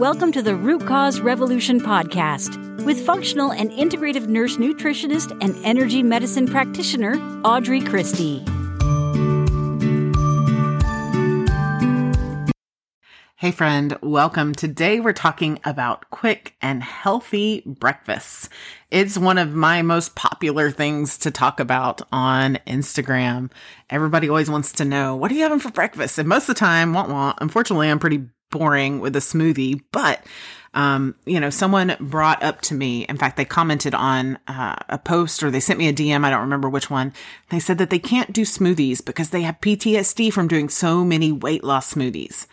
Welcome 0.00 0.32
to 0.32 0.40
the 0.40 0.56
Root 0.56 0.86
Cause 0.86 1.20
Revolution 1.20 1.78
podcast 1.78 2.86
with 2.86 3.04
functional 3.04 3.52
and 3.52 3.70
integrative 3.70 4.28
nurse 4.28 4.56
nutritionist 4.56 5.36
and 5.42 5.54
energy 5.62 6.02
medicine 6.02 6.48
practitioner 6.48 7.16
Audrey 7.44 7.82
Christie. 7.82 8.42
Hey, 13.36 13.50
friend, 13.50 13.98
welcome. 14.00 14.54
Today 14.54 15.00
we're 15.00 15.12
talking 15.12 15.60
about 15.64 16.08
quick 16.08 16.54
and 16.62 16.82
healthy 16.82 17.62
breakfasts. 17.66 18.48
It's 18.90 19.18
one 19.18 19.36
of 19.36 19.52
my 19.52 19.82
most 19.82 20.14
popular 20.14 20.70
things 20.70 21.18
to 21.18 21.30
talk 21.30 21.60
about 21.60 22.00
on 22.10 22.58
Instagram. 22.66 23.50
Everybody 23.90 24.30
always 24.30 24.50
wants 24.50 24.72
to 24.72 24.86
know, 24.86 25.14
what 25.14 25.30
are 25.30 25.34
you 25.34 25.42
having 25.42 25.58
for 25.58 25.70
breakfast? 25.70 26.18
And 26.18 26.26
most 26.26 26.44
of 26.48 26.54
the 26.54 26.60
time, 26.60 26.94
want 26.94 27.10
want. 27.10 27.36
Unfortunately, 27.42 27.90
I'm 27.90 27.98
pretty 27.98 28.24
boring 28.50 29.00
with 29.00 29.16
a 29.16 29.20
smoothie, 29.20 29.82
but 29.92 30.24
um, 30.72 31.16
you 31.24 31.40
know, 31.40 31.50
someone 31.50 31.96
brought 31.98 32.42
up 32.42 32.60
to 32.62 32.74
me. 32.74 33.04
In 33.08 33.16
fact, 33.16 33.36
they 33.36 33.44
commented 33.44 33.94
on 33.94 34.38
uh, 34.46 34.76
a 34.88 34.98
post 34.98 35.42
or 35.42 35.50
they 35.50 35.58
sent 35.58 35.78
me 35.78 35.88
a 35.88 35.92
DM. 35.92 36.24
I 36.24 36.30
don't 36.30 36.42
remember 36.42 36.68
which 36.68 36.88
one. 36.88 37.12
They 37.48 37.58
said 37.58 37.78
that 37.78 37.90
they 37.90 37.98
can't 37.98 38.32
do 38.32 38.42
smoothies 38.42 39.04
because 39.04 39.30
they 39.30 39.42
have 39.42 39.60
PTSD 39.60 40.32
from 40.32 40.46
doing 40.46 40.68
so 40.68 41.04
many 41.04 41.32
weight 41.32 41.64
loss 41.64 41.94
smoothies. 41.94 42.46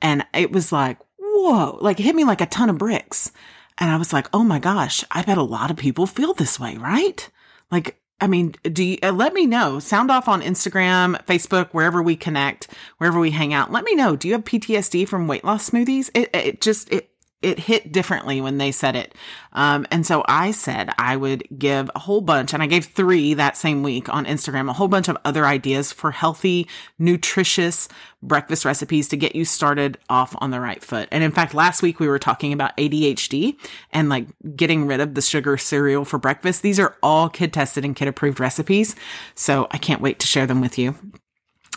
And 0.00 0.24
it 0.32 0.52
was 0.52 0.70
like, 0.70 0.98
whoa, 1.18 1.78
like 1.80 1.98
it 1.98 2.04
hit 2.04 2.14
me 2.14 2.24
like 2.24 2.40
a 2.40 2.46
ton 2.46 2.70
of 2.70 2.78
bricks. 2.78 3.32
And 3.78 3.90
I 3.90 3.96
was 3.96 4.12
like, 4.12 4.28
oh 4.32 4.44
my 4.44 4.60
gosh, 4.60 5.04
I 5.10 5.22
bet 5.22 5.38
a 5.38 5.42
lot 5.42 5.70
of 5.70 5.76
people 5.76 6.06
feel 6.06 6.34
this 6.34 6.60
way, 6.60 6.76
right? 6.76 7.28
Like, 7.70 8.00
I 8.20 8.26
mean, 8.26 8.54
do 8.64 8.82
you, 8.82 8.98
uh, 9.02 9.12
let 9.12 9.32
me 9.32 9.46
know. 9.46 9.78
Sound 9.78 10.10
off 10.10 10.28
on 10.28 10.42
Instagram, 10.42 11.24
Facebook, 11.26 11.68
wherever 11.70 12.02
we 12.02 12.16
connect, 12.16 12.66
wherever 12.98 13.20
we 13.20 13.30
hang 13.30 13.54
out. 13.54 13.70
Let 13.70 13.84
me 13.84 13.94
know. 13.94 14.16
Do 14.16 14.26
you 14.26 14.34
have 14.34 14.44
PTSD 14.44 15.06
from 15.06 15.28
weight 15.28 15.44
loss 15.44 15.70
smoothies? 15.70 16.10
It, 16.14 16.30
it 16.34 16.60
just, 16.60 16.92
it, 16.92 17.07
it 17.40 17.58
hit 17.58 17.92
differently 17.92 18.40
when 18.40 18.58
they 18.58 18.72
said 18.72 18.96
it. 18.96 19.14
Um, 19.52 19.86
and 19.90 20.04
so 20.04 20.24
I 20.26 20.50
said 20.50 20.90
I 20.98 21.16
would 21.16 21.44
give 21.56 21.88
a 21.94 22.00
whole 22.00 22.20
bunch, 22.20 22.52
and 22.52 22.62
I 22.62 22.66
gave 22.66 22.86
three 22.86 23.34
that 23.34 23.56
same 23.56 23.82
week 23.82 24.12
on 24.12 24.26
Instagram, 24.26 24.68
a 24.68 24.72
whole 24.72 24.88
bunch 24.88 25.08
of 25.08 25.16
other 25.24 25.46
ideas 25.46 25.92
for 25.92 26.10
healthy, 26.10 26.66
nutritious 26.98 27.88
breakfast 28.22 28.64
recipes 28.64 29.08
to 29.08 29.16
get 29.16 29.36
you 29.36 29.44
started 29.44 29.98
off 30.08 30.34
on 30.38 30.50
the 30.50 30.60
right 30.60 30.82
foot. 30.82 31.08
And 31.12 31.22
in 31.22 31.30
fact, 31.30 31.54
last 31.54 31.80
week 31.80 32.00
we 32.00 32.08
were 32.08 32.18
talking 32.18 32.52
about 32.52 32.76
ADHD 32.76 33.56
and 33.92 34.08
like 34.08 34.26
getting 34.56 34.86
rid 34.86 35.00
of 35.00 35.14
the 35.14 35.22
sugar 35.22 35.56
cereal 35.56 36.04
for 36.04 36.18
breakfast. 36.18 36.62
These 36.62 36.80
are 36.80 36.96
all 37.02 37.28
kid 37.28 37.52
tested 37.52 37.84
and 37.84 37.94
kid 37.94 38.08
approved 38.08 38.40
recipes. 38.40 38.96
So 39.36 39.68
I 39.70 39.78
can't 39.78 40.00
wait 40.00 40.18
to 40.20 40.26
share 40.26 40.46
them 40.46 40.60
with 40.60 40.78
you. 40.78 40.96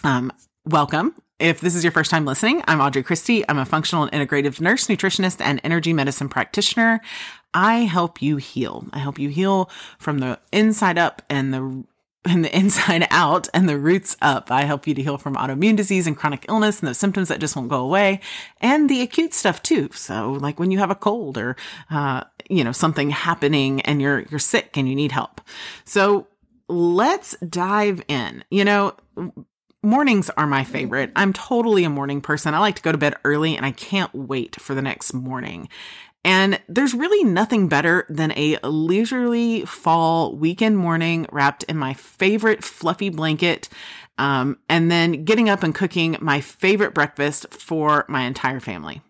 Um, 0.03 0.31
welcome. 0.65 1.13
If 1.41 1.59
this 1.59 1.73
is 1.73 1.83
your 1.83 1.91
first 1.91 2.11
time 2.11 2.23
listening, 2.23 2.63
I'm 2.67 2.79
Audrey 2.79 3.01
Christie. 3.01 3.43
I'm 3.49 3.57
a 3.57 3.65
functional 3.65 4.03
and 4.03 4.13
integrative 4.13 4.61
nurse, 4.61 4.85
nutritionist, 4.85 5.41
and 5.41 5.59
energy 5.63 5.91
medicine 5.91 6.29
practitioner. 6.29 7.01
I 7.51 7.79
help 7.79 8.21
you 8.21 8.37
heal. 8.37 8.85
I 8.93 8.99
help 8.99 9.17
you 9.17 9.29
heal 9.29 9.71
from 9.97 10.19
the 10.19 10.39
inside 10.51 10.99
up 10.99 11.23
and 11.31 11.51
the 11.51 11.83
and 12.25 12.45
the 12.45 12.55
inside 12.55 13.07
out 13.09 13.49
and 13.55 13.67
the 13.67 13.79
roots 13.79 14.15
up. 14.21 14.51
I 14.51 14.65
help 14.65 14.85
you 14.85 14.93
to 14.93 15.01
heal 15.01 15.17
from 15.17 15.35
autoimmune 15.35 15.75
disease 15.75 16.05
and 16.05 16.15
chronic 16.15 16.45
illness 16.47 16.79
and 16.79 16.87
those 16.87 16.99
symptoms 16.99 17.29
that 17.29 17.39
just 17.39 17.55
won't 17.55 17.69
go 17.69 17.81
away 17.81 18.19
and 18.59 18.87
the 18.87 19.01
acute 19.01 19.33
stuff 19.33 19.63
too. 19.63 19.89
So 19.95 20.33
like 20.33 20.59
when 20.59 20.69
you 20.69 20.77
have 20.77 20.91
a 20.91 20.95
cold 20.95 21.39
or, 21.39 21.55
uh, 21.89 22.23
you 22.51 22.63
know, 22.63 22.71
something 22.71 23.09
happening 23.09 23.81
and 23.81 23.99
you're, 23.99 24.25
you're 24.29 24.39
sick 24.39 24.77
and 24.77 24.87
you 24.87 24.93
need 24.93 25.11
help. 25.11 25.41
So 25.85 26.27
let's 26.67 27.35
dive 27.37 28.03
in. 28.07 28.43
You 28.51 28.63
know, 28.63 28.93
mornings 29.83 30.29
are 30.31 30.47
my 30.47 30.63
favorite. 30.63 31.11
I'm 31.15 31.33
totally 31.33 31.83
a 31.83 31.89
morning 31.89 32.21
person. 32.21 32.53
I 32.53 32.59
like 32.59 32.75
to 32.75 32.81
go 32.81 32.91
to 32.91 32.97
bed 32.97 33.15
early 33.23 33.57
and 33.57 33.65
I 33.65 33.71
can't 33.71 34.13
wait 34.13 34.59
for 34.61 34.75
the 34.75 34.81
next 34.81 35.13
morning. 35.13 35.69
And 36.23 36.61
there's 36.67 36.93
really 36.93 37.23
nothing 37.23 37.67
better 37.67 38.05
than 38.07 38.31
a 38.33 38.57
leisurely 38.63 39.65
fall 39.65 40.35
weekend 40.35 40.77
morning 40.77 41.25
wrapped 41.31 41.63
in 41.63 41.77
my 41.77 41.95
favorite 41.95 42.63
fluffy 42.63 43.09
blanket. 43.09 43.69
Um, 44.19 44.59
and 44.69 44.91
then 44.91 45.25
getting 45.25 45.49
up 45.49 45.63
and 45.63 45.73
cooking 45.73 46.15
my 46.21 46.41
favorite 46.41 46.93
breakfast 46.93 47.47
for 47.51 48.05
my 48.07 48.23
entire 48.23 48.59
family. 48.59 49.01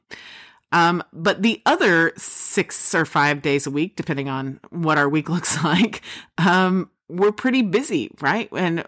Um, 0.71 1.03
but 1.11 1.41
the 1.41 1.61
other 1.65 2.13
six 2.15 2.95
or 2.95 3.03
five 3.03 3.41
days 3.41 3.67
a 3.67 3.71
week, 3.71 3.97
depending 3.97 4.29
on 4.29 4.61
what 4.69 4.97
our 4.97 5.09
week 5.09 5.27
looks 5.29 5.61
like, 5.63 6.01
um, 6.37 6.89
we're 7.09 7.33
pretty 7.33 7.61
busy, 7.61 8.09
right? 8.21 8.47
And 8.53 8.85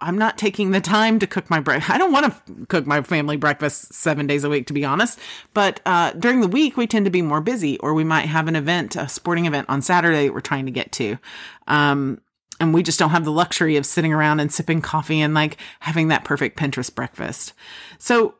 I'm 0.00 0.16
not 0.16 0.38
taking 0.38 0.70
the 0.70 0.80
time 0.80 1.18
to 1.18 1.26
cook 1.26 1.50
my 1.50 1.60
breakfast. 1.60 1.90
I 1.90 1.98
don't 1.98 2.12
want 2.12 2.26
to 2.26 2.66
cook 2.66 2.86
my 2.86 3.02
family 3.02 3.36
breakfast 3.36 3.92
seven 3.92 4.26
days 4.26 4.44
a 4.44 4.48
week, 4.48 4.66
to 4.68 4.72
be 4.72 4.84
honest. 4.84 5.18
But 5.54 5.80
uh, 5.84 6.12
during 6.12 6.40
the 6.40 6.48
week, 6.48 6.76
we 6.76 6.86
tend 6.86 7.04
to 7.04 7.10
be 7.10 7.22
more 7.22 7.40
busy, 7.40 7.78
or 7.78 7.94
we 7.94 8.04
might 8.04 8.26
have 8.26 8.48
an 8.48 8.56
event, 8.56 8.96
a 8.96 9.08
sporting 9.08 9.46
event 9.46 9.68
on 9.68 9.82
Saturday 9.82 10.26
that 10.26 10.34
we're 10.34 10.40
trying 10.40 10.66
to 10.66 10.72
get 10.72 10.92
to. 10.92 11.18
Um, 11.68 12.20
and 12.60 12.74
we 12.74 12.82
just 12.82 12.98
don't 12.98 13.10
have 13.10 13.24
the 13.24 13.32
luxury 13.32 13.76
of 13.76 13.86
sitting 13.86 14.12
around 14.12 14.40
and 14.40 14.52
sipping 14.52 14.82
coffee 14.82 15.20
and 15.20 15.34
like 15.34 15.56
having 15.80 16.08
that 16.08 16.24
perfect 16.24 16.58
Pinterest 16.58 16.94
breakfast. 16.94 17.54
So 17.98 18.34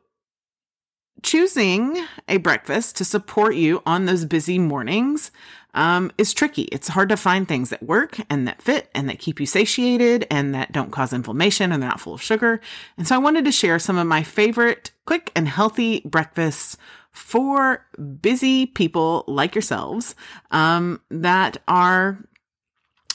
choosing 1.22 2.06
a 2.28 2.38
breakfast 2.38 2.96
to 2.96 3.04
support 3.04 3.54
you 3.54 3.82
on 3.86 4.04
those 4.04 4.24
busy 4.24 4.58
mornings 4.58 5.30
um, 5.74 6.10
is 6.18 6.32
tricky. 6.32 6.62
It's 6.64 6.88
hard 6.88 7.08
to 7.10 7.16
find 7.16 7.46
things 7.46 7.70
that 7.70 7.82
work 7.82 8.18
and 8.28 8.46
that 8.48 8.62
fit 8.62 8.88
and 8.94 9.08
that 9.08 9.18
keep 9.18 9.40
you 9.40 9.46
satiated 9.46 10.26
and 10.30 10.54
that 10.54 10.72
don't 10.72 10.90
cause 10.90 11.12
inflammation 11.12 11.72
and 11.72 11.82
they're 11.82 11.90
not 11.90 12.00
full 12.00 12.14
of 12.14 12.22
sugar. 12.22 12.60
And 12.96 13.06
so 13.06 13.14
I 13.14 13.18
wanted 13.18 13.44
to 13.44 13.52
share 13.52 13.78
some 13.78 13.98
of 13.98 14.06
my 14.06 14.22
favorite 14.22 14.90
quick 15.06 15.32
and 15.34 15.48
healthy 15.48 16.00
breakfasts 16.04 16.76
for 17.12 17.84
busy 18.20 18.66
people 18.66 19.24
like 19.26 19.54
yourselves 19.54 20.14
um, 20.50 21.00
that 21.10 21.56
are 21.66 22.18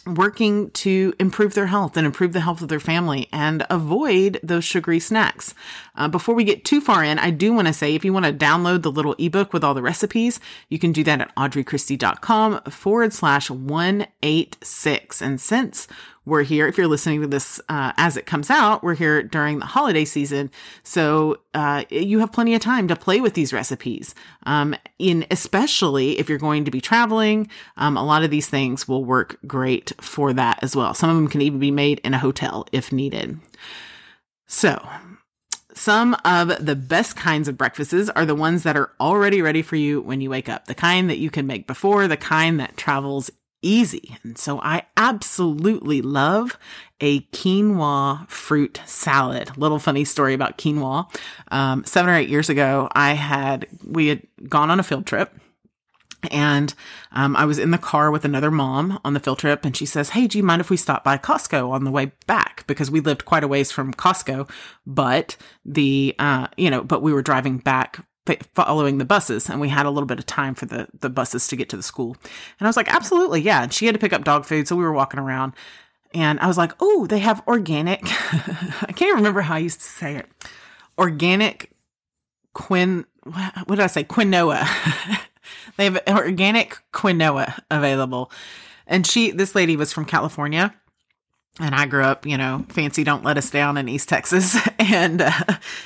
working 0.05 0.69
to 0.71 1.13
improve 1.19 1.53
their 1.53 1.67
health 1.67 1.97
and 1.97 2.05
improve 2.05 2.33
the 2.33 2.41
health 2.41 2.61
of 2.61 2.67
their 2.67 2.79
family 2.79 3.27
and 3.31 3.65
avoid 3.69 4.39
those 4.43 4.63
sugary 4.63 4.99
snacks. 4.99 5.53
Uh, 5.95 6.07
before 6.07 6.35
we 6.35 6.43
get 6.43 6.63
too 6.63 6.79
far 6.79 7.03
in, 7.03 7.17
I 7.17 7.31
do 7.31 7.53
want 7.53 7.67
to 7.67 7.73
say 7.73 7.95
if 7.95 8.05
you 8.05 8.13
want 8.13 8.25
to 8.25 8.33
download 8.33 8.83
the 8.83 8.91
little 8.91 9.15
ebook 9.17 9.51
with 9.51 9.63
all 9.63 9.73
the 9.73 9.81
recipes, 9.81 10.39
you 10.69 10.77
can 10.77 10.91
do 10.91 11.03
that 11.05 11.21
at 11.21 11.35
audreychristie.com 11.35 12.61
forward 12.69 13.13
slash 13.13 13.49
186. 13.49 15.21
And 15.21 15.41
since 15.41 15.87
we're 16.25 16.43
here. 16.43 16.67
If 16.67 16.77
you're 16.77 16.87
listening 16.87 17.21
to 17.21 17.27
this 17.27 17.59
uh, 17.69 17.93
as 17.97 18.17
it 18.17 18.25
comes 18.25 18.49
out, 18.49 18.83
we're 18.83 18.95
here 18.95 19.23
during 19.23 19.59
the 19.59 19.65
holiday 19.65 20.05
season, 20.05 20.51
so 20.83 21.37
uh, 21.53 21.85
you 21.89 22.19
have 22.19 22.31
plenty 22.31 22.55
of 22.55 22.61
time 22.61 22.87
to 22.87 22.95
play 22.95 23.21
with 23.21 23.33
these 23.33 23.53
recipes. 23.53 24.15
Um, 24.45 24.75
in 24.99 25.25
especially 25.31 26.19
if 26.19 26.29
you're 26.29 26.37
going 26.37 26.65
to 26.65 26.71
be 26.71 26.81
traveling, 26.81 27.49
um, 27.77 27.97
a 27.97 28.03
lot 28.03 28.23
of 28.23 28.31
these 28.31 28.47
things 28.47 28.87
will 28.87 29.05
work 29.05 29.37
great 29.45 29.93
for 30.01 30.33
that 30.33 30.59
as 30.61 30.75
well. 30.75 30.93
Some 30.93 31.09
of 31.09 31.15
them 31.15 31.27
can 31.27 31.41
even 31.41 31.59
be 31.59 31.71
made 31.71 31.99
in 31.99 32.13
a 32.13 32.19
hotel 32.19 32.67
if 32.71 32.91
needed. 32.91 33.39
So, 34.47 34.87
some 35.73 36.15
of 36.23 36.65
the 36.65 36.75
best 36.75 37.17
kinds 37.17 37.47
of 37.47 37.57
breakfasts 37.57 38.09
are 38.15 38.25
the 38.25 38.33
ones 38.35 38.63
that 38.63 38.77
are 38.77 38.91
already 38.99 39.41
ready 39.41 39.61
for 39.61 39.75
you 39.75 40.01
when 40.01 40.21
you 40.21 40.29
wake 40.29 40.47
up. 40.47 40.65
The 40.65 40.75
kind 40.75 41.09
that 41.09 41.17
you 41.17 41.29
can 41.29 41.45
make 41.45 41.67
before, 41.67 42.07
the 42.07 42.17
kind 42.17 42.59
that 42.59 42.77
travels 42.77 43.29
easy. 43.65 44.17
And 44.23 44.37
so 44.37 44.59
I 44.61 44.83
absolutely 44.95 46.01
love 46.01 46.57
a 47.01 47.21
quinoa 47.21 48.29
fruit 48.29 48.79
salad. 48.85 49.57
Little 49.57 49.79
funny 49.79 50.05
story 50.05 50.33
about 50.33 50.57
quinoa. 50.57 51.05
Um, 51.51 51.83
seven 51.83 52.09
or 52.09 52.15
eight 52.15 52.29
years 52.29 52.49
ago, 52.49 52.87
I 52.93 53.13
had, 53.13 53.67
we 53.85 54.07
had 54.07 54.21
gone 54.47 54.69
on 54.69 54.79
a 54.79 54.83
field 54.83 55.05
trip 55.05 55.33
and 56.31 56.73
um, 57.11 57.35
I 57.35 57.45
was 57.45 57.59
in 57.59 57.71
the 57.71 57.77
car 57.77 58.11
with 58.11 58.25
another 58.25 58.51
mom 58.51 58.99
on 59.03 59.13
the 59.13 59.19
field 59.19 59.39
trip, 59.39 59.65
and 59.65 59.75
she 59.75 59.85
says, 59.85 60.09
Hey, 60.09 60.27
do 60.27 60.37
you 60.37 60.43
mind 60.43 60.59
if 60.59 60.69
we 60.69 60.77
stop 60.77 61.03
by 61.03 61.17
Costco 61.17 61.69
on 61.71 61.83
the 61.83 61.91
way 61.91 62.11
back? 62.27 62.65
Because 62.67 62.91
we 62.91 62.99
lived 62.99 63.25
quite 63.25 63.43
a 63.43 63.47
ways 63.47 63.71
from 63.71 63.93
Costco, 63.93 64.49
but 64.85 65.37
the, 65.63 66.15
uh, 66.19 66.47
you 66.57 66.69
know, 66.69 66.81
but 66.81 67.01
we 67.01 67.13
were 67.13 67.21
driving 67.21 67.57
back 67.57 68.05
following 68.53 68.97
the 68.97 69.05
buses 69.05 69.49
and 69.49 69.61
we 69.61 69.69
had 69.69 69.85
a 69.85 69.89
little 69.89 70.07
bit 70.07 70.19
of 70.19 70.25
time 70.25 70.55
for 70.55 70.65
the 70.65 70.87
the 70.99 71.09
buses 71.09 71.47
to 71.47 71.55
get 71.55 71.69
to 71.69 71.77
the 71.77 71.83
school. 71.83 72.15
And 72.59 72.67
i 72.67 72.69
was 72.69 72.77
like 72.77 72.93
absolutely 72.93 73.41
yeah. 73.41 73.63
And 73.63 73.73
she 73.73 73.85
had 73.85 73.93
to 73.93 73.99
pick 73.99 74.13
up 74.13 74.23
dog 74.23 74.45
food 74.45 74.67
so 74.67 74.75
we 74.75 74.83
were 74.83 74.93
walking 74.93 75.19
around. 75.19 75.53
And 76.13 76.39
i 76.39 76.47
was 76.47 76.57
like 76.57 76.73
oh 76.79 77.05
they 77.07 77.19
have 77.19 77.43
organic 77.47 78.01
i 78.83 78.93
can't 78.95 79.15
remember 79.15 79.41
how 79.41 79.55
i 79.55 79.59
used 79.59 79.79
to 79.79 79.85
say 79.85 80.15
it. 80.15 80.27
Organic 80.97 81.71
quin 82.53 83.05
what 83.23 83.75
did 83.75 83.79
i 83.79 83.87
say? 83.87 84.03
Quinoa. 84.03 84.67
They 85.77 85.83
have 85.83 86.01
organic 86.07 86.77
quinoa 86.93 87.59
available. 87.69 88.31
And 88.87 89.05
she 89.05 89.31
this 89.31 89.55
lady 89.55 89.75
was 89.75 89.91
from 89.91 90.05
california 90.05 90.73
and 91.57 91.73
I 91.73 91.85
grew 91.85 92.03
up, 92.03 92.25
you 92.25 92.37
know, 92.37 92.65
fancy 92.67 93.05
don't 93.05 93.23
let 93.23 93.37
us 93.37 93.49
down 93.49 93.77
in 93.77 93.87
East 93.87 94.09
Texas. 94.09 94.57
And, 94.77 95.21
uh, 95.21 95.31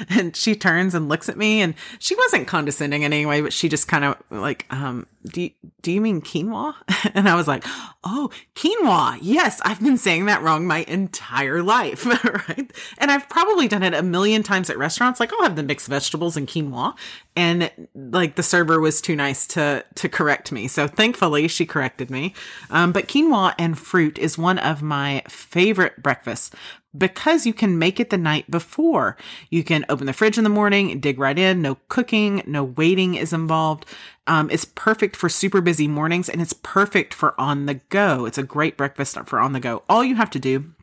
and 0.10 0.36
she 0.36 0.56
turns 0.56 0.94
and 0.94 1.07
looks 1.07 1.30
at 1.30 1.38
me 1.38 1.62
and 1.62 1.74
she 2.00 2.16
wasn't 2.16 2.48
condescending 2.50 3.04
in 3.04 3.13
any 3.13 3.25
way, 3.25 3.39
but 3.39 3.54
she 3.54 3.69
just 3.69 3.88
kind 3.88 4.04
of 4.04 4.18
like, 4.30 4.66
um, 4.71 5.07
do 5.25 5.44
you, 5.44 5.51
do 5.81 5.92
you 5.92 6.01
mean 6.01 6.21
quinoa? 6.21 6.75
And 7.16 7.30
I 7.30 7.36
was 7.36 7.48
like, 7.48 7.63
oh, 8.04 8.30
quinoa. 8.56 9.19
Yes, 9.21 9.62
I've 9.63 9.81
been 9.81 9.98
saying 9.98 10.25
that 10.25 10.42
wrong 10.42 10.68
my 10.68 10.83
entire 10.88 11.63
life. 11.63 12.06
right. 12.50 12.72
And 12.98 13.10
I've 13.10 13.30
probably 13.30 13.69
done 13.69 13.83
it 13.83 13.94
a 13.94 14.04
million 14.04 14.44
times 14.44 14.69
at 14.69 14.77
restaurants. 14.77 15.19
Like 15.19 15.31
I'll 15.33 15.44
have 15.44 15.56
the 15.56 15.63
mixed 15.63 15.88
vegetables 15.88 16.36
and 16.36 16.45
quinoa. 16.45 16.95
And 17.38 17.72
like 17.95 18.36
the 18.36 18.44
server 18.44 18.81
was 18.81 19.00
too 19.00 19.15
nice 19.15 19.48
to, 19.48 19.86
to 19.95 20.10
correct 20.10 20.51
me. 20.51 20.68
So 20.68 20.88
thankfully 20.88 21.48
she 21.48 21.65
corrected 21.65 22.10
me. 22.10 22.33
Um, 22.69 22.92
but 22.92 23.07
quinoa 23.07 23.56
and 23.57 23.80
fruit 23.80 24.18
is 24.18 24.38
one 24.38 24.60
of 24.60 24.81
my 24.81 25.24
favorite 25.30 25.59
breakfasts 26.02 26.52
because 26.98 27.46
you 27.46 27.54
can 27.54 27.78
make 27.78 28.00
it 28.00 28.10
the 28.10 28.18
night 28.18 28.50
before. 28.50 29.16
You 29.50 29.64
can 29.64 29.86
open 29.90 30.08
the 30.08 30.14
fridge 30.14 30.38
in 30.38 30.44
the 30.44 30.50
morning, 30.50 31.00
dig 31.00 31.20
right 31.20 31.38
in, 31.38 31.62
no 31.62 31.76
cooking, 31.88 32.42
no 32.48 32.64
waiting 32.64 33.16
is 33.16 33.34
involved. 33.34 33.86
Um, 34.28 34.50
it's 34.50 34.66
perfect 34.66 35.16
for 35.16 35.30
super 35.30 35.62
busy 35.62 35.88
mornings 35.88 36.30
and 36.30 36.42
it's 36.42 36.54
perfect 36.54 37.14
for 37.14 37.40
on 37.40 37.66
the 37.66 37.76
go. 37.76 38.26
It's 38.26 38.38
a 38.38 38.44
great 38.44 38.78
breakfast 38.78 39.18
for 39.26 39.40
on 39.40 39.54
the 39.54 39.60
go. 39.60 39.84
All 39.90 40.04
you 40.04 40.16
have 40.16 40.32
to 40.32 40.40
do 40.40 40.74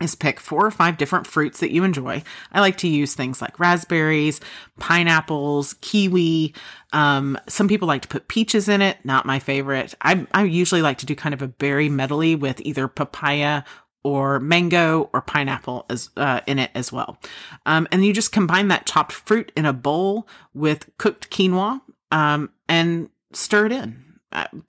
is 0.00 0.16
pick 0.16 0.40
four 0.40 0.66
or 0.66 0.70
five 0.72 0.96
different 0.96 1.26
fruits 1.26 1.60
that 1.60 1.72
you 1.72 1.84
enjoy. 1.84 2.22
I 2.52 2.60
like 2.60 2.76
to 2.78 2.88
use 2.88 3.14
things 3.14 3.40
like 3.40 3.60
raspberries, 3.60 4.40
pineapples, 4.80 5.74
kiwi. 5.80 6.52
Um, 6.92 7.38
some 7.48 7.68
people 7.68 7.86
like 7.86 8.02
to 8.02 8.08
put 8.08 8.26
peaches 8.26 8.68
in 8.68 8.82
it. 8.82 8.98
Not 9.04 9.24
my 9.24 9.38
favorite. 9.38 9.94
I, 10.00 10.26
I 10.32 10.44
usually 10.44 10.82
like 10.82 10.98
to 10.98 11.06
do 11.06 11.14
kind 11.14 11.32
of 11.32 11.42
a 11.42 11.48
berry 11.48 11.88
medley 11.88 12.34
with 12.34 12.60
either 12.62 12.88
papaya 12.88 13.62
or 14.04 14.38
mango 14.38 15.10
or 15.12 15.22
pineapple 15.22 15.86
as 15.90 16.10
uh, 16.16 16.40
in 16.46 16.58
it 16.60 16.70
as 16.74 16.92
well. 16.92 17.18
Um, 17.66 17.88
and 17.90 18.04
you 18.04 18.12
just 18.12 18.30
combine 18.30 18.68
that 18.68 18.86
chopped 18.86 19.12
fruit 19.12 19.50
in 19.56 19.66
a 19.66 19.72
bowl 19.72 20.28
with 20.52 20.90
cooked 20.98 21.30
quinoa 21.30 21.80
um, 22.12 22.50
and 22.68 23.08
stir 23.32 23.66
it 23.66 23.72
in. 23.72 24.00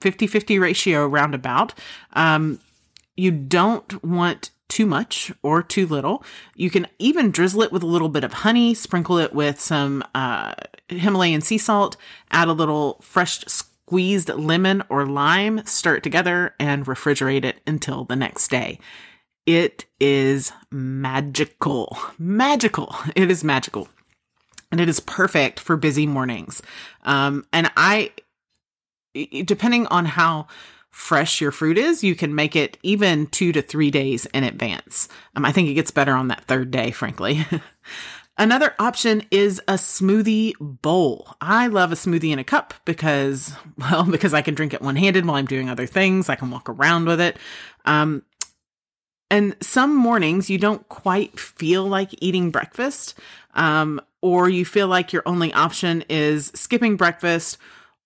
50 0.00 0.26
uh, 0.26 0.28
50 0.28 0.58
ratio 0.58 1.06
roundabout. 1.06 1.74
Um, 2.14 2.60
you 3.16 3.30
don't 3.30 4.02
want 4.04 4.50
too 4.68 4.86
much 4.86 5.32
or 5.42 5.62
too 5.62 5.86
little. 5.86 6.24
You 6.54 6.70
can 6.70 6.86
even 6.98 7.30
drizzle 7.30 7.62
it 7.62 7.72
with 7.72 7.82
a 7.82 7.86
little 7.86 8.08
bit 8.08 8.24
of 8.24 8.32
honey, 8.32 8.74
sprinkle 8.74 9.18
it 9.18 9.32
with 9.32 9.60
some 9.60 10.02
uh, 10.14 10.54
Himalayan 10.88 11.40
sea 11.40 11.58
salt, 11.58 11.96
add 12.30 12.48
a 12.48 12.52
little 12.52 12.98
fresh 13.00 13.44
squeezed 13.46 14.28
lemon 14.28 14.82
or 14.88 15.06
lime, 15.06 15.64
stir 15.64 15.96
it 15.96 16.02
together, 16.02 16.54
and 16.58 16.86
refrigerate 16.86 17.44
it 17.44 17.60
until 17.66 18.04
the 18.04 18.16
next 18.16 18.48
day. 18.50 18.78
It 19.46 19.86
is 20.00 20.52
magical. 20.70 21.96
Magical. 22.18 22.94
It 23.14 23.30
is 23.30 23.44
magical. 23.44 23.88
And 24.72 24.80
it 24.80 24.88
is 24.88 25.00
perfect 25.00 25.60
for 25.60 25.76
busy 25.76 26.06
mornings. 26.06 26.60
Um, 27.04 27.46
and 27.52 27.70
I, 27.76 28.10
depending 29.44 29.86
on 29.86 30.04
how 30.04 30.48
fresh 30.90 31.40
your 31.40 31.52
fruit 31.52 31.78
is, 31.78 32.02
you 32.02 32.16
can 32.16 32.34
make 32.34 32.56
it 32.56 32.78
even 32.82 33.26
two 33.28 33.52
to 33.52 33.62
three 33.62 33.90
days 33.90 34.26
in 34.26 34.42
advance. 34.42 35.08
Um, 35.36 35.44
I 35.44 35.52
think 35.52 35.68
it 35.68 35.74
gets 35.74 35.90
better 35.92 36.12
on 36.12 36.28
that 36.28 36.44
third 36.44 36.70
day, 36.70 36.90
frankly. 36.90 37.46
Another 38.38 38.74
option 38.78 39.22
is 39.30 39.60
a 39.68 39.74
smoothie 39.74 40.52
bowl. 40.60 41.36
I 41.40 41.68
love 41.68 41.92
a 41.92 41.94
smoothie 41.94 42.32
in 42.32 42.38
a 42.38 42.44
cup 42.44 42.74
because, 42.84 43.54
well, 43.78 44.04
because 44.04 44.34
I 44.34 44.42
can 44.42 44.54
drink 44.54 44.74
it 44.74 44.82
one 44.82 44.96
handed 44.96 45.24
while 45.24 45.36
I'm 45.36 45.46
doing 45.46 45.70
other 45.70 45.86
things. 45.86 46.28
I 46.28 46.34
can 46.34 46.50
walk 46.50 46.68
around 46.68 47.06
with 47.06 47.20
it. 47.20 47.36
Um, 47.84 48.24
and 49.30 49.56
some 49.60 49.94
mornings 49.94 50.48
you 50.48 50.58
don't 50.58 50.88
quite 50.88 51.38
feel 51.38 51.84
like 51.86 52.10
eating 52.20 52.50
breakfast, 52.50 53.14
um, 53.54 54.00
or 54.22 54.48
you 54.48 54.64
feel 54.64 54.88
like 54.88 55.12
your 55.12 55.22
only 55.26 55.52
option 55.52 56.04
is 56.08 56.52
skipping 56.54 56.96
breakfast 56.96 57.58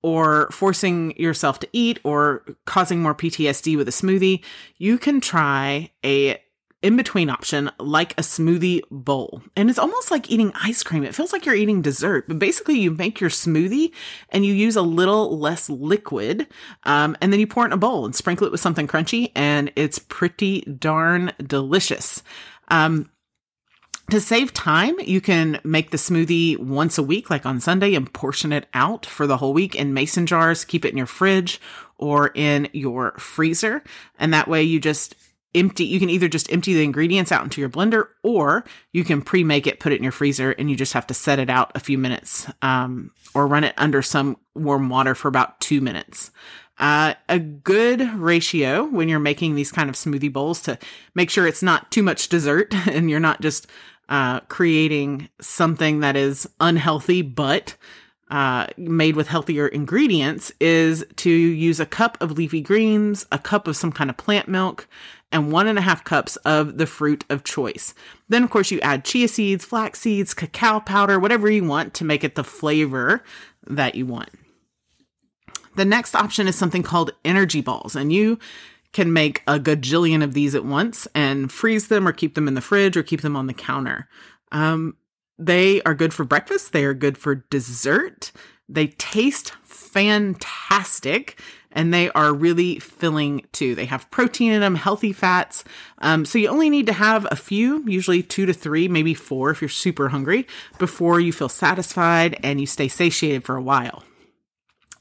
or 0.02 0.48
forcing 0.50 1.16
yourself 1.18 1.58
to 1.60 1.68
eat 1.72 1.98
or 2.04 2.44
causing 2.64 3.02
more 3.02 3.14
PTSD 3.14 3.76
with 3.76 3.88
a 3.88 3.92
smoothie. 3.92 4.42
You 4.78 4.98
can 4.98 5.20
try 5.20 5.90
a 6.04 6.42
in 6.82 6.96
between 6.96 7.28
option 7.28 7.70
like 7.78 8.12
a 8.12 8.22
smoothie 8.22 8.80
bowl. 8.90 9.42
And 9.54 9.68
it's 9.68 9.78
almost 9.78 10.10
like 10.10 10.30
eating 10.30 10.52
ice 10.54 10.82
cream. 10.82 11.04
It 11.04 11.14
feels 11.14 11.32
like 11.32 11.44
you're 11.44 11.54
eating 11.54 11.82
dessert, 11.82 12.26
but 12.26 12.38
basically 12.38 12.78
you 12.78 12.90
make 12.90 13.20
your 13.20 13.30
smoothie 13.30 13.92
and 14.30 14.46
you 14.46 14.54
use 14.54 14.76
a 14.76 14.82
little 14.82 15.38
less 15.38 15.68
liquid. 15.68 16.46
Um, 16.84 17.16
and 17.20 17.32
then 17.32 17.40
you 17.40 17.46
pour 17.46 17.64
it 17.64 17.68
in 17.68 17.72
a 17.72 17.76
bowl 17.76 18.06
and 18.06 18.14
sprinkle 18.14 18.46
it 18.46 18.50
with 18.50 18.60
something 18.60 18.88
crunchy 18.88 19.30
and 19.34 19.70
it's 19.76 19.98
pretty 19.98 20.62
darn 20.62 21.32
delicious. 21.46 22.22
Um, 22.68 23.10
to 24.10 24.20
save 24.20 24.52
time, 24.52 24.96
you 25.00 25.20
can 25.20 25.60
make 25.62 25.90
the 25.90 25.96
smoothie 25.96 26.58
once 26.58 26.98
a 26.98 27.02
week, 27.02 27.30
like 27.30 27.46
on 27.46 27.60
Sunday, 27.60 27.94
and 27.94 28.12
portion 28.12 28.52
it 28.52 28.66
out 28.74 29.06
for 29.06 29.24
the 29.24 29.36
whole 29.36 29.52
week 29.52 29.76
in 29.76 29.94
mason 29.94 30.26
jars. 30.26 30.64
Keep 30.64 30.84
it 30.84 30.90
in 30.90 30.96
your 30.96 31.06
fridge 31.06 31.60
or 31.96 32.32
in 32.34 32.68
your 32.72 33.12
freezer. 33.18 33.84
And 34.18 34.34
that 34.34 34.48
way 34.48 34.64
you 34.64 34.80
just 34.80 35.14
empty 35.54 35.84
you 35.84 35.98
can 35.98 36.10
either 36.10 36.28
just 36.28 36.50
empty 36.52 36.74
the 36.74 36.84
ingredients 36.84 37.32
out 37.32 37.42
into 37.42 37.60
your 37.60 37.70
blender 37.70 38.08
or 38.22 38.64
you 38.92 39.02
can 39.02 39.20
pre-make 39.20 39.66
it 39.66 39.80
put 39.80 39.92
it 39.92 39.96
in 39.96 40.02
your 40.02 40.12
freezer 40.12 40.52
and 40.52 40.70
you 40.70 40.76
just 40.76 40.92
have 40.92 41.06
to 41.06 41.14
set 41.14 41.38
it 41.38 41.50
out 41.50 41.72
a 41.74 41.80
few 41.80 41.98
minutes 41.98 42.48
um, 42.62 43.10
or 43.34 43.46
run 43.46 43.64
it 43.64 43.74
under 43.76 44.02
some 44.02 44.36
warm 44.54 44.88
water 44.88 45.14
for 45.14 45.28
about 45.28 45.58
two 45.60 45.80
minutes. 45.80 46.30
Uh, 46.78 47.14
a 47.28 47.38
good 47.38 48.00
ratio 48.14 48.84
when 48.84 49.08
you're 49.08 49.18
making 49.18 49.54
these 49.54 49.70
kind 49.70 49.90
of 49.90 49.96
smoothie 49.96 50.32
bowls 50.32 50.62
to 50.62 50.78
make 51.14 51.28
sure 51.28 51.46
it's 51.46 51.62
not 51.62 51.90
too 51.90 52.02
much 52.02 52.28
dessert 52.28 52.74
and 52.88 53.10
you're 53.10 53.20
not 53.20 53.40
just 53.40 53.66
uh, 54.08 54.40
creating 54.40 55.28
something 55.40 56.00
that 56.00 56.16
is 56.16 56.48
unhealthy 56.58 57.22
but 57.22 57.76
uh, 58.30 58.66
made 58.76 59.16
with 59.16 59.26
healthier 59.26 59.66
ingredients 59.66 60.52
is 60.60 61.04
to 61.16 61.30
use 61.30 61.80
a 61.80 61.86
cup 61.86 62.16
of 62.20 62.32
leafy 62.32 62.60
greens, 62.60 63.26
a 63.32 63.38
cup 63.38 63.66
of 63.66 63.76
some 63.76 63.90
kind 63.90 64.08
of 64.08 64.16
plant 64.16 64.48
milk, 64.48 64.86
and 65.32 65.52
one 65.52 65.66
and 65.66 65.78
a 65.78 65.82
half 65.82 66.04
cups 66.04 66.36
of 66.36 66.78
the 66.78 66.86
fruit 66.86 67.24
of 67.30 67.44
choice. 67.44 67.94
Then, 68.28 68.42
of 68.42 68.50
course, 68.50 68.70
you 68.70 68.80
add 68.80 69.04
chia 69.04 69.28
seeds, 69.28 69.64
flax 69.64 70.00
seeds, 70.00 70.34
cacao 70.34 70.80
powder, 70.80 71.18
whatever 71.18 71.50
you 71.50 71.64
want 71.64 71.94
to 71.94 72.04
make 72.04 72.24
it 72.24 72.34
the 72.34 72.44
flavor 72.44 73.22
that 73.66 73.94
you 73.94 74.06
want. 74.06 74.30
The 75.76 75.84
next 75.84 76.14
option 76.14 76.48
is 76.48 76.56
something 76.56 76.82
called 76.82 77.12
energy 77.24 77.60
balls, 77.60 77.94
and 77.94 78.12
you 78.12 78.38
can 78.92 79.12
make 79.12 79.42
a 79.46 79.58
gajillion 79.58 80.22
of 80.22 80.34
these 80.34 80.54
at 80.54 80.64
once 80.64 81.06
and 81.14 81.50
freeze 81.50 81.88
them 81.88 82.08
or 82.08 82.12
keep 82.12 82.34
them 82.34 82.48
in 82.48 82.54
the 82.54 82.60
fridge 82.60 82.96
or 82.96 83.02
keep 83.02 83.20
them 83.20 83.36
on 83.36 83.46
the 83.46 83.54
counter. 83.54 84.08
Um, 84.50 84.96
they 85.38 85.80
are 85.82 85.94
good 85.94 86.12
for 86.12 86.24
breakfast. 86.24 86.72
They 86.72 86.84
are 86.84 86.94
good 86.94 87.16
for 87.16 87.36
dessert. 87.36 88.32
They 88.72 88.88
taste 88.88 89.52
fantastic 89.62 91.40
and 91.72 91.94
they 91.94 92.10
are 92.10 92.32
really 92.32 92.78
filling 92.78 93.46
too. 93.52 93.74
They 93.74 93.84
have 93.86 94.10
protein 94.10 94.52
in 94.52 94.60
them, 94.60 94.74
healthy 94.74 95.12
fats. 95.12 95.64
Um, 95.98 96.24
so 96.24 96.38
you 96.38 96.48
only 96.48 96.70
need 96.70 96.86
to 96.86 96.92
have 96.92 97.26
a 97.30 97.36
few, 97.36 97.84
usually 97.86 98.22
two 98.22 98.46
to 98.46 98.52
three, 98.52 98.88
maybe 98.88 99.14
four 99.14 99.50
if 99.50 99.62
you're 99.62 99.68
super 99.68 100.08
hungry, 100.08 100.46
before 100.78 101.20
you 101.20 101.32
feel 101.32 101.48
satisfied 101.48 102.38
and 102.42 102.60
you 102.60 102.66
stay 102.66 102.88
satiated 102.88 103.44
for 103.44 103.56
a 103.56 103.62
while. 103.62 104.04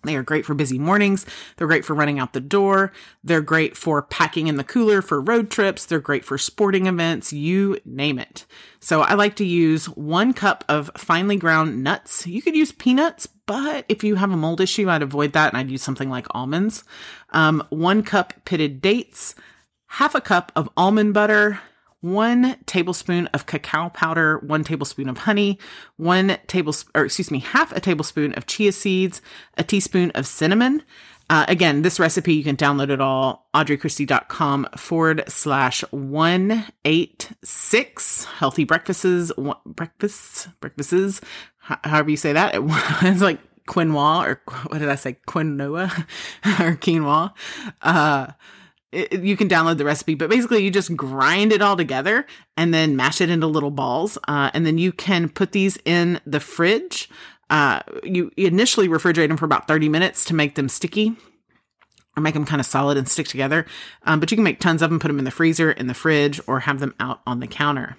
They 0.04 0.16
are 0.16 0.24
great 0.24 0.46
for 0.46 0.54
busy 0.54 0.80
mornings. 0.80 1.26
They're 1.58 1.68
great 1.68 1.84
for 1.84 1.94
running 1.94 2.20
out 2.20 2.34
the 2.34 2.40
door. 2.40 2.94
They're 3.24 3.42
great 3.42 3.76
for 3.76 4.02
packing 4.02 4.48
in 4.48 4.56
the 4.56 4.64
cooler 4.64 5.02
for 5.02 5.20
road 5.20 5.52
trips. 5.52 5.86
They're 5.86 6.00
great 6.00 6.24
for 6.24 6.38
sporting 6.38 6.86
events. 6.86 7.34
You 7.34 7.80
name 7.84 8.18
it. 8.18 8.46
So 8.80 9.02
I 9.02 9.16
like 9.16 9.36
to 9.38 9.46
use 9.46 9.88
one 9.88 10.34
cup 10.34 10.64
of 10.70 10.90
finely 10.96 11.36
ground 11.36 11.84
nuts. 11.84 12.26
You 12.26 12.42
could 12.42 12.56
use 12.56 12.72
peanuts, 12.72 13.28
but 13.46 13.84
if 13.90 14.04
you 14.04 14.16
have 14.16 14.32
a 14.32 14.38
mold 14.38 14.62
issue, 14.62 14.90
I'd 14.90 15.02
avoid 15.02 15.34
that 15.34 15.52
and 15.52 15.58
I'd 15.58 15.72
use 15.72 15.84
something 15.84 16.10
like 16.10 16.28
almonds. 16.32 16.86
Um, 17.32 17.62
one 17.70 18.04
cup 18.04 18.34
pitted 18.46 18.82
dates, 18.82 19.36
half 19.88 20.16
a 20.16 20.22
cup 20.22 20.52
of 20.56 20.70
almond 20.78 21.14
butter, 21.14 21.60
one 22.02 22.58
tablespoon 22.66 23.28
of 23.28 23.46
cacao 23.46 23.90
powder, 23.90 24.40
one 24.40 24.64
tablespoon 24.64 25.10
of 25.10 25.20
honey, 25.20 25.60
one 25.98 26.38
tablespoon, 26.48 26.92
or 26.96 27.06
excuse 27.06 27.32
me, 27.32 27.40
half 27.40 27.72
a 27.74 27.80
tablespoon 27.80 28.34
of 28.34 28.46
chia 28.46 28.72
seeds, 28.72 29.22
a 29.58 29.64
teaspoon 29.64 30.12
of 30.12 30.26
cinnamon. 30.26 30.84
Uh, 31.30 31.46
again, 31.48 31.84
this 31.84 32.00
recipe, 32.00 32.34
you 32.34 32.44
can 32.44 32.58
download 32.58 32.90
it 32.90 33.00
all, 33.00 33.48
audreychristie.com 33.54 34.68
forward 34.76 35.24
slash 35.28 35.82
186 35.92 38.24
healthy 38.24 38.64
breakfasts, 38.64 39.32
breakfasts, 39.66 40.48
breakfasts, 40.60 41.22
however 41.60 42.10
you 42.10 42.18
say 42.18 42.34
that. 42.34 42.56
It, 42.56 42.64
it's 43.04 43.22
like 43.22 43.40
quinoa 43.68 44.26
or 44.26 44.42
what 44.68 44.80
did 44.80 44.90
I 44.90 44.96
say? 44.96 45.18
Quinoa 45.28 45.86
or 46.60 46.76
quinoa. 46.78 47.32
Uh, 47.82 48.28
it, 48.92 49.22
you 49.24 49.38
can 49.38 49.48
download 49.48 49.78
the 49.78 49.86
recipe, 49.86 50.16
but 50.16 50.30
basically 50.30 50.64
you 50.64 50.72
just 50.72 50.96
grind 50.96 51.52
it 51.52 51.62
all 51.62 51.78
together 51.78 52.26
and 52.58 52.74
then 52.74 52.96
mash 52.96 53.22
it 53.22 53.30
into 53.30 53.48
little 53.48 53.72
balls. 53.72 54.18
Uh, 54.28 54.50
and 54.54 54.66
then 54.66 54.78
you 54.78 54.92
can 54.92 55.30
put 55.30 55.52
these 55.52 55.78
in 55.86 56.20
the 56.26 56.40
fridge. 56.40 57.10
Uh, 57.50 57.82
you 58.04 58.32
initially 58.38 58.88
refrigerate 58.88 59.28
them 59.28 59.38
for 59.38 59.46
about 59.46 59.68
30 59.68 59.90
minutes 59.90 60.26
to 60.26 60.36
make 60.36 60.56
them 60.56 60.70
sticky. 60.70 61.16
or 62.18 62.22
make 62.22 62.34
them 62.34 62.46
kind 62.46 62.60
of 62.60 62.66
solid 62.66 62.98
and 62.98 63.08
stick 63.08 63.28
together. 63.28 63.66
Um, 64.04 64.20
but 64.20 64.32
you 64.32 64.38
can 64.38 64.44
make 64.44 64.60
tons 64.60 64.82
of 64.82 64.90
them, 64.90 65.00
put 65.00 65.08
them 65.08 65.20
in 65.20 65.26
the 65.26 65.32
freezer, 65.32 65.72
in 65.72 65.88
the 65.88 65.94
fridge, 65.94 66.42
or 66.48 66.62
have 66.62 66.80
them 66.80 66.94
out 67.00 67.22
on 67.26 67.40
the 67.40 67.48
counter. 67.48 67.96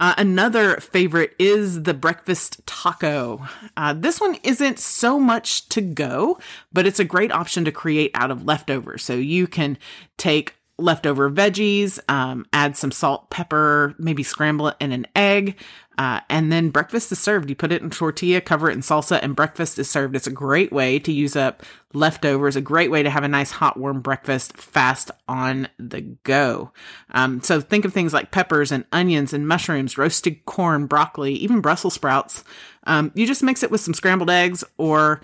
Uh, 0.00 0.14
another 0.16 0.76
favorite 0.78 1.34
is 1.38 1.82
the 1.82 1.92
breakfast 1.92 2.66
taco. 2.66 3.46
Uh, 3.76 3.92
this 3.92 4.18
one 4.18 4.36
isn't 4.42 4.78
so 4.78 5.20
much 5.20 5.68
to 5.68 5.82
go, 5.82 6.38
but 6.72 6.86
it's 6.86 6.98
a 6.98 7.04
great 7.04 7.30
option 7.30 7.66
to 7.66 7.70
create 7.70 8.10
out 8.14 8.30
of 8.30 8.46
leftovers. 8.46 9.04
So 9.04 9.14
you 9.14 9.46
can 9.46 9.76
take 10.16 10.56
leftover 10.78 11.30
veggies, 11.30 12.00
um, 12.08 12.46
add 12.54 12.76
some 12.78 12.90
salt, 12.90 13.28
pepper, 13.28 13.94
maybe 13.98 14.22
scramble 14.22 14.68
it 14.68 14.76
in 14.80 14.92
an 14.92 15.06
egg, 15.14 15.58
uh, 16.00 16.18
and 16.30 16.50
then 16.50 16.70
breakfast 16.70 17.12
is 17.12 17.18
served. 17.18 17.50
You 17.50 17.54
put 17.54 17.72
it 17.72 17.82
in 17.82 17.90
tortilla, 17.90 18.40
cover 18.40 18.70
it 18.70 18.72
in 18.72 18.80
salsa, 18.80 19.18
and 19.22 19.36
breakfast 19.36 19.78
is 19.78 19.90
served. 19.90 20.16
It's 20.16 20.26
a 20.26 20.32
great 20.32 20.72
way 20.72 20.98
to 20.98 21.12
use 21.12 21.36
up 21.36 21.62
leftovers, 21.92 22.56
a 22.56 22.62
great 22.62 22.90
way 22.90 23.02
to 23.02 23.10
have 23.10 23.22
a 23.22 23.28
nice 23.28 23.50
hot, 23.50 23.76
warm 23.76 24.00
breakfast 24.00 24.56
fast 24.56 25.10
on 25.28 25.68
the 25.78 26.00
go. 26.22 26.72
Um, 27.10 27.42
so 27.42 27.60
think 27.60 27.84
of 27.84 27.92
things 27.92 28.14
like 28.14 28.30
peppers 28.30 28.72
and 28.72 28.86
onions 28.92 29.34
and 29.34 29.46
mushrooms, 29.46 29.98
roasted 29.98 30.46
corn, 30.46 30.86
broccoli, 30.86 31.34
even 31.34 31.60
Brussels 31.60 31.92
sprouts. 31.92 32.44
Um, 32.84 33.12
you 33.14 33.26
just 33.26 33.42
mix 33.42 33.62
it 33.62 33.70
with 33.70 33.82
some 33.82 33.92
scrambled 33.92 34.30
eggs 34.30 34.64
or 34.78 35.20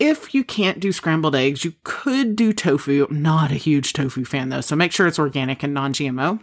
if 0.00 0.34
you 0.34 0.42
can't 0.42 0.80
do 0.80 0.90
scrambled 0.90 1.36
eggs, 1.36 1.64
you 1.64 1.74
could 1.84 2.34
do 2.34 2.52
tofu. 2.52 3.06
I'm 3.08 3.22
not 3.22 3.52
a 3.52 3.54
huge 3.54 3.92
tofu 3.92 4.24
fan 4.24 4.48
though, 4.48 4.62
so 4.62 4.74
make 4.74 4.90
sure 4.90 5.06
it's 5.06 5.20
organic 5.20 5.62
and 5.62 5.72
non 5.72 5.92
GMO. 5.92 6.40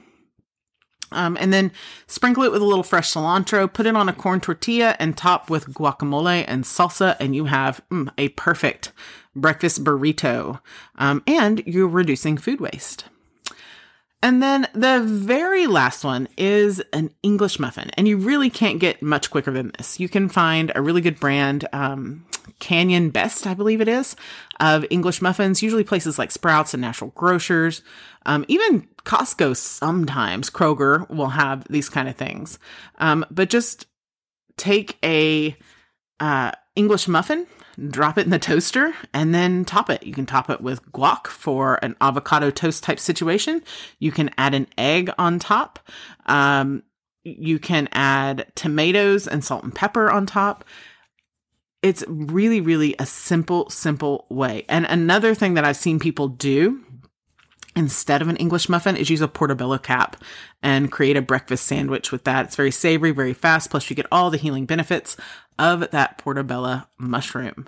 Um, 1.13 1.37
and 1.39 1.53
then 1.53 1.71
sprinkle 2.07 2.43
it 2.43 2.51
with 2.51 2.61
a 2.61 2.65
little 2.65 2.83
fresh 2.83 3.13
cilantro, 3.13 3.71
put 3.71 3.85
it 3.85 3.95
on 3.95 4.09
a 4.09 4.13
corn 4.13 4.41
tortilla 4.41 4.95
and 4.99 5.15
top 5.15 5.49
with 5.49 5.73
guacamole 5.73 6.45
and 6.47 6.63
salsa, 6.63 7.15
and 7.19 7.35
you 7.35 7.45
have 7.45 7.81
mm, 7.89 8.11
a 8.17 8.29
perfect 8.29 8.91
breakfast 9.35 9.83
burrito. 9.83 10.59
Um, 10.97 11.23
and 11.25 11.63
you're 11.65 11.87
reducing 11.87 12.37
food 12.37 12.59
waste. 12.59 13.05
And 14.23 14.41
then 14.41 14.69
the 14.73 15.01
very 15.03 15.67
last 15.67 16.05
one 16.05 16.29
is 16.37 16.81
an 16.93 17.09
English 17.23 17.59
muffin. 17.59 17.91
And 17.95 18.07
you 18.07 18.15
really 18.15 18.49
can't 18.49 18.79
get 18.79 19.01
much 19.01 19.29
quicker 19.29 19.51
than 19.51 19.73
this. 19.77 19.99
You 19.99 20.07
can 20.07 20.29
find 20.29 20.71
a 20.73 20.81
really 20.81 21.01
good 21.01 21.19
brand, 21.19 21.67
um, 21.73 22.25
Canyon 22.59 23.09
Best, 23.09 23.47
I 23.47 23.53
believe 23.53 23.81
it 23.81 23.87
is, 23.87 24.15
of 24.59 24.85
English 24.89 25.21
muffins, 25.21 25.61
usually 25.63 25.83
places 25.83 26.17
like 26.17 26.31
Sprouts 26.31 26.73
and 26.73 26.81
Natural 26.81 27.11
Grocers. 27.11 27.81
Um, 28.25 28.45
even 28.47 28.87
Costco 29.05 29.55
sometimes, 29.55 30.49
Kroger 30.49 31.09
will 31.09 31.29
have 31.29 31.65
these 31.69 31.89
kind 31.89 32.07
of 32.07 32.15
things. 32.15 32.59
Um, 32.99 33.25
but 33.29 33.49
just 33.49 33.87
take 34.57 34.97
a 35.03 35.55
uh, 36.19 36.51
English 36.75 37.07
muffin, 37.07 37.47
drop 37.89 38.17
it 38.17 38.25
in 38.25 38.29
the 38.29 38.39
toaster, 38.39 38.93
and 39.13 39.33
then 39.33 39.65
top 39.65 39.89
it. 39.89 40.03
You 40.03 40.13
can 40.13 40.25
top 40.25 40.49
it 40.49 40.61
with 40.61 40.91
guac 40.91 41.27
for 41.27 41.79
an 41.83 41.95
avocado 42.01 42.49
toast 42.51 42.83
type 42.83 42.99
situation. 42.99 43.63
You 43.99 44.11
can 44.11 44.31
add 44.37 44.53
an 44.53 44.67
egg 44.77 45.11
on 45.17 45.39
top. 45.39 45.79
Um, 46.25 46.83
you 47.23 47.59
can 47.59 47.87
add 47.91 48.51
tomatoes 48.55 49.27
and 49.27 49.43
salt 49.43 49.63
and 49.63 49.73
pepper 49.73 50.11
on 50.11 50.25
top. 50.25 50.65
It's 51.83 52.03
really, 52.07 52.61
really 52.61 52.95
a 52.97 53.05
simple, 53.05 53.69
simple 53.69 54.25
way. 54.29 54.65
And 54.69 54.85
another 54.85 55.35
thing 55.35 55.53
that 55.53 55.65
I've 55.65 55.77
seen 55.77 55.99
people 55.99 56.29
do 56.29 56.81
instead 57.75 58.21
of 58.21 58.29
an 58.29 58.37
English 58.37 58.69
muffin 58.69 58.95
is 58.95 59.09
use 59.09 59.21
a 59.21 59.27
portobello 59.27 59.77
cap 59.77 60.15
and 60.61 60.91
create 60.91 61.17
a 61.17 61.21
breakfast 61.21 61.65
sandwich 61.65 62.11
with 62.11 62.23
that. 62.23 62.45
It's 62.45 62.55
very 62.55 62.71
savory, 62.71 63.11
very 63.11 63.33
fast. 63.33 63.69
Plus 63.69 63.89
you 63.89 63.95
get 63.95 64.05
all 64.11 64.31
the 64.31 64.37
healing 64.37 64.65
benefits 64.65 65.17
of 65.59 65.91
that 65.91 66.17
portobello 66.17 66.83
mushroom. 66.97 67.67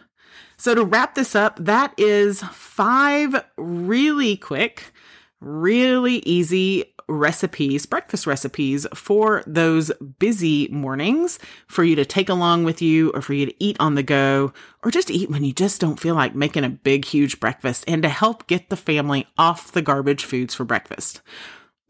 So 0.58 0.74
to 0.74 0.86
wrap 0.86 1.16
this 1.16 1.36
up, 1.36 1.58
that 1.60 1.94
is 1.98 2.42
five 2.42 3.44
really 3.58 4.38
quick, 4.38 4.94
really 5.42 6.18
easy 6.20 6.96
recipes, 7.08 7.86
breakfast 7.86 8.26
recipes 8.26 8.88
for 8.94 9.44
those 9.46 9.92
busy 10.20 10.68
mornings 10.70 11.40
for 11.68 11.84
you 11.84 11.96
to 11.96 12.06
take 12.06 12.30
along 12.30 12.64
with 12.64 12.82
you 12.82 13.12
or 13.12 13.22
for 13.22 13.34
you 13.34 13.46
to 13.46 13.64
eat 13.64 13.78
on 13.80 13.96
the 13.96 14.04
go 14.04 14.54
or 14.84 14.92
just 14.92 15.12
eat 15.12 15.30
when 15.30 15.44
you 15.44 15.54
just 15.54 15.80
don't 15.80 16.00
feel 16.00 16.16
like 16.16 16.36
making 16.36 16.64
a 16.64 16.70
big, 16.70 17.06
huge 17.06 17.40
breakfast 17.40 17.84
and 17.88 18.02
to 18.02 18.10
help 18.10 18.48
get 18.48 18.70
the 18.70 18.78
family 18.78 19.28
off 19.38 19.72
the 19.72 19.82
garbage 19.82 20.24
foods 20.24 20.56
for 20.56 20.66
breakfast. 20.66 21.22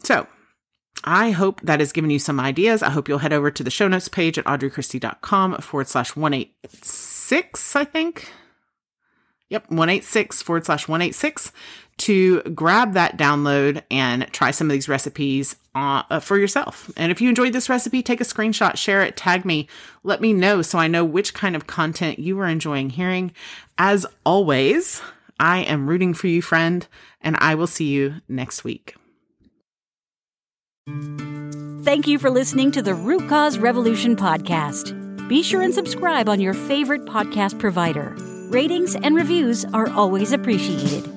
So 0.03 0.27
I 1.03 1.31
hope 1.31 1.61
that 1.61 1.79
has 1.79 1.91
given 1.91 2.09
you 2.09 2.19
some 2.19 2.39
ideas. 2.39 2.81
I 2.81 2.89
hope 2.89 3.07
you'll 3.07 3.19
head 3.19 3.33
over 3.33 3.51
to 3.51 3.63
the 3.63 3.71
show 3.71 3.87
notes 3.87 4.07
page 4.07 4.37
at 4.37 4.45
audreychristie.com 4.45 5.57
forward 5.57 5.87
slash 5.87 6.15
186, 6.15 7.75
I 7.75 7.83
think. 7.83 8.31
Yep, 9.49 9.69
186 9.69 10.41
forward 10.41 10.65
slash 10.65 10.87
186 10.87 11.51
to 11.97 12.41
grab 12.41 12.93
that 12.93 13.17
download 13.17 13.81
and 13.89 14.27
try 14.33 14.51
some 14.51 14.67
of 14.67 14.73
these 14.73 14.89
recipes 14.89 15.55
uh, 15.73 16.03
uh, 16.09 16.19
for 16.19 16.37
yourself. 16.37 16.91
And 16.97 17.11
if 17.11 17.21
you 17.21 17.29
enjoyed 17.29 17.53
this 17.53 17.69
recipe, 17.69 18.01
take 18.01 18.21
a 18.21 18.25
screenshot, 18.25 18.75
share 18.77 19.01
it, 19.01 19.15
tag 19.15 19.45
me, 19.45 19.67
let 20.03 20.21
me 20.21 20.33
know 20.33 20.61
so 20.61 20.77
I 20.77 20.87
know 20.87 21.05
which 21.05 21.33
kind 21.33 21.55
of 21.55 21.67
content 21.67 22.19
you 22.19 22.39
are 22.39 22.47
enjoying 22.47 22.91
hearing. 22.91 23.31
As 23.77 24.05
always, 24.25 25.01
I 25.39 25.59
am 25.59 25.89
rooting 25.89 26.13
for 26.13 26.27
you, 26.27 26.41
friend, 26.41 26.87
and 27.21 27.37
I 27.39 27.55
will 27.55 27.67
see 27.67 27.85
you 27.85 28.15
next 28.27 28.63
week. 28.63 28.95
Thank 31.83 32.07
you 32.07 32.19
for 32.19 32.29
listening 32.29 32.71
to 32.71 32.81
the 32.81 32.93
Root 32.93 33.27
Cause 33.29 33.57
Revolution 33.57 34.15
podcast. 34.15 34.93
Be 35.27 35.41
sure 35.41 35.61
and 35.61 35.73
subscribe 35.73 36.29
on 36.29 36.39
your 36.39 36.53
favorite 36.53 37.05
podcast 37.05 37.59
provider. 37.59 38.15
Ratings 38.49 38.95
and 38.95 39.15
reviews 39.15 39.65
are 39.65 39.89
always 39.89 40.31
appreciated. 40.31 41.14